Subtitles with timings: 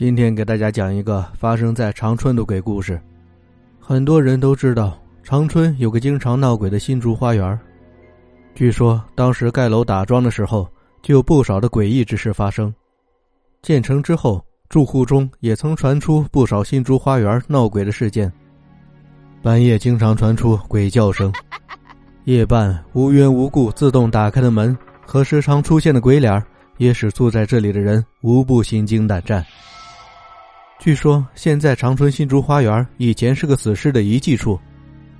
[0.00, 2.98] 今天给大家讲一个发生在长春的鬼故事。
[3.78, 7.60] 很多人都知道，长春有个经常闹鬼的新竹花园。
[8.54, 10.66] 据说当时盖楼打桩的时候，
[11.02, 12.74] 就有不少的诡异之事发生。
[13.60, 18.32] 建成之后，住户中也曾传出不少新竹花园闹鬼的事件。
[19.42, 21.30] 半夜经常传出鬼叫声，
[22.24, 26.42] 夜半无缘无故自动打开的门和时常出现的鬼脸，
[26.78, 29.44] 也使住在这里的人无不心惊胆战。
[30.80, 34.58] 据说现在长春新竹花园以前是个死尸的遗迹处，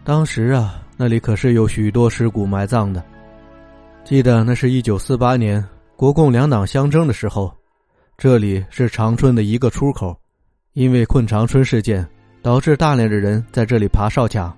[0.02, 3.05] 当时啊，那里可是有许多尸骨埋葬的。
[4.02, 5.62] 记得那是一九四八年
[5.96, 7.55] 国共两党相争的时候，
[8.16, 10.19] 这里是长春的一个出口，
[10.73, 12.08] 因为困长春事件。
[12.42, 14.56] 导致大量的人在这里爬哨卡，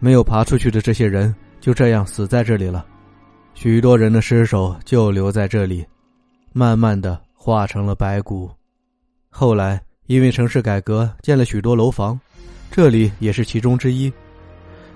[0.00, 2.84] 没有爬出去的这些人就这样死在这里了。
[3.54, 5.86] 许多人的尸首就留在这里，
[6.52, 8.50] 慢慢的化成了白骨。
[9.30, 12.18] 后来因为城市改革，建了许多楼房，
[12.70, 14.12] 这里也是其中之一。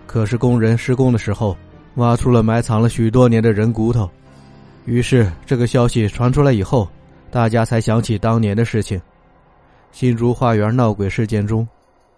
[0.07, 1.57] 可是工人施工的时候，
[1.95, 4.11] 挖出了埋藏了许多年的人骨头，
[4.85, 6.89] 于是这个消息传出来以后，
[7.31, 9.01] 大家才想起当年的事情。
[9.93, 11.67] 新竹花园闹鬼事件中。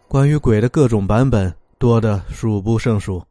[0.08, 3.22] 关于鬼的各种版本多的数不胜数。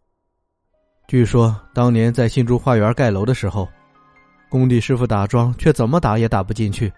[1.09, 3.67] 据说当年在新竹花园盖楼的时候，
[4.47, 6.89] 工地师傅打桩却怎么打也打不进去。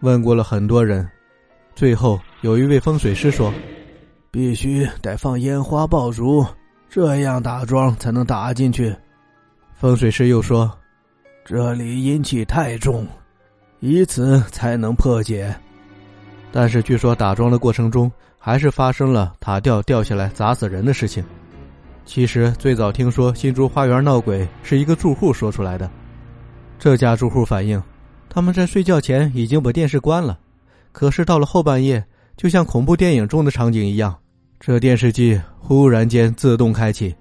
[0.00, 1.08] 问过了很多人，
[1.78, 3.54] 最后有一位风水师说
[4.32, 6.44] ：“必须得放烟花爆竹，
[6.90, 8.92] 这样打桩才能打进去。”
[9.78, 10.68] 风水师又说
[11.46, 13.06] ：“这里阴气太重，
[13.78, 15.54] 以此才能破解。”
[16.50, 18.10] 但是据说打桩的过程中。
[18.40, 21.22] 还是发生了塔吊掉下来砸死人的事情。
[22.06, 25.90] 其实最早听说新竹花园闹鬼是一个住户说出来的。
[26.78, 27.82] 这家住户反映，
[28.28, 30.38] 他们在睡觉前已经把电视关了，
[30.92, 32.04] 可是到了后半夜，
[32.36, 34.16] 就像恐怖电影中的场景一样，
[34.58, 37.14] 这电视机忽然间自动开启，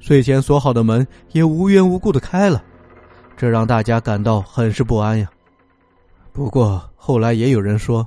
[0.00, 2.62] 睡前锁好的门也无缘无故的开了，
[3.36, 5.28] 这让大家感到很是不安呀。
[6.32, 8.06] 不过后来也有人说。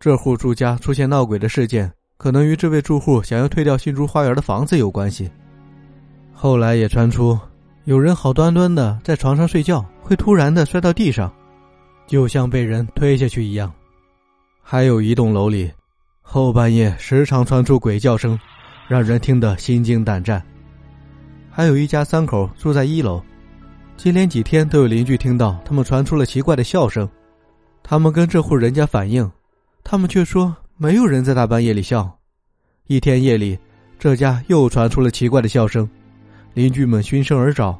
[0.00, 5.30] 这户住家出现闹鬼的事件，可能与这位住户想要退掉新竹花园的房子有关系。
[6.30, 7.38] 后来也传出，
[7.84, 11.32] 有人好端端的在床上睡觉，会突然的摔到地上，
[12.06, 13.72] 就像被人推下去一样。
[14.66, 15.70] 还有一栋楼里，
[16.22, 18.36] 后半夜时常传出鬼叫声，
[18.88, 20.42] 让人听得心惊胆战。
[21.50, 23.22] 还有一家三口住在一楼，
[23.94, 27.06] 接连几天都有邻居听到他们传出了奇怪的笑声，
[27.82, 29.30] 他们跟这户人家反映。
[29.84, 32.10] 他们却说没有人在大半夜里笑。
[32.86, 33.58] 一天夜里，
[33.98, 35.88] 这家又传出了奇怪的笑声，
[36.54, 37.78] 邻居们循声而找，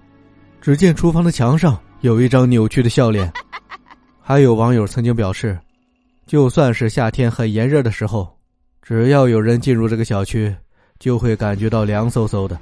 [0.61, 3.33] 只见厨房的墙上有一张扭曲的笑脸。
[4.21, 5.59] 还有网友曾经表示，
[6.27, 8.29] 就算是夏天很炎热的时候，
[8.83, 10.55] 只要有人进入这个小区，
[10.99, 12.59] 就会感觉到凉飕飕的。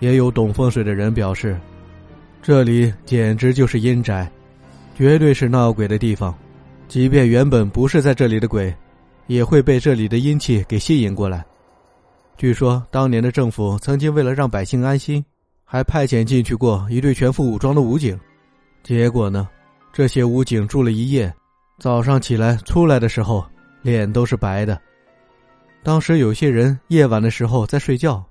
[0.00, 1.58] 也有懂风水的人表示，
[2.42, 4.30] 这里简直就是阴宅，
[4.96, 6.34] 绝对是闹鬼的地方。
[6.88, 8.74] 即便原本不是在这里的鬼，
[9.26, 11.44] 也会被这里的阴气给吸引过来。
[12.36, 15.24] 据说当年的政府曾经为了让百姓安心，
[15.64, 18.18] 还派遣进去过一队全副武装的武警。
[18.82, 19.48] 结果呢，
[19.92, 21.32] 这些武警住了一夜，
[21.78, 23.44] 早上起来出来的时候，
[23.82, 24.80] 脸都是白的。
[25.82, 28.24] 当时有些人夜晚的时候在睡觉，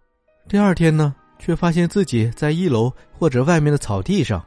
[0.48, 4.44] 第二天呢，却发现自己在一楼或者外面的草地上，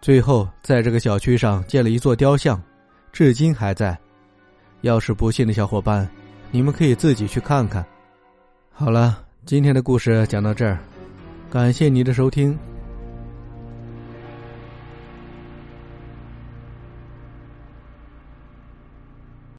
[0.00, 2.62] 最后在这个小区上建了一座雕像。
[3.12, 3.96] 至今还在。
[4.82, 6.08] 要是不信的小伙伴，
[6.50, 7.84] 你们可以自己去看看。
[8.70, 10.78] 好了，今天的故事讲到这儿，
[11.50, 12.58] 感谢您的收听。